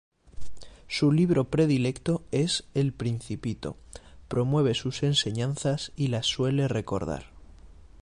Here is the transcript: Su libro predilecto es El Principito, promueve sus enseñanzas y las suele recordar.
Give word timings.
Su 0.87 1.11
libro 1.11 1.43
predilecto 1.43 2.23
es 2.31 2.63
El 2.73 2.91
Principito, 2.91 3.77
promueve 4.29 4.73
sus 4.73 5.03
enseñanzas 5.03 5.91
y 5.95 6.07
las 6.07 6.25
suele 6.25 6.67
recordar. 6.67 7.25